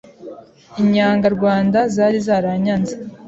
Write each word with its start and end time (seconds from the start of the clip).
inyangarwanda 0.81 1.79
zari 1.95 2.19
zaranyaze 2.27 2.95